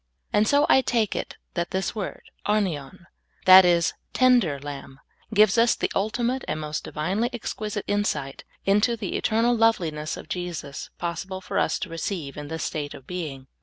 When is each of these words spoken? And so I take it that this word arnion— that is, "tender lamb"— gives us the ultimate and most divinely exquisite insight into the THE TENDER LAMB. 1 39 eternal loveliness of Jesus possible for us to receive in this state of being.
And 0.33 0.47
so 0.47 0.65
I 0.67 0.81
take 0.81 1.15
it 1.15 1.37
that 1.53 1.69
this 1.69 1.93
word 1.93 2.23
arnion— 2.47 3.05
that 3.45 3.65
is, 3.65 3.93
"tender 4.13 4.59
lamb"— 4.59 4.99
gives 5.35 5.59
us 5.59 5.75
the 5.75 5.91
ultimate 5.93 6.43
and 6.47 6.59
most 6.59 6.83
divinely 6.85 7.29
exquisite 7.31 7.85
insight 7.87 8.43
into 8.65 8.97
the 8.97 9.11
THE 9.11 9.21
TENDER 9.21 9.49
LAMB. 9.49 9.59
1 9.59 9.59
39 9.59 9.59
eternal 9.59 9.59
loveliness 9.59 10.17
of 10.17 10.27
Jesus 10.27 10.89
possible 10.97 11.39
for 11.39 11.59
us 11.59 11.77
to 11.77 11.89
receive 11.89 12.35
in 12.35 12.47
this 12.47 12.63
state 12.63 12.95
of 12.95 13.05
being. 13.05 13.45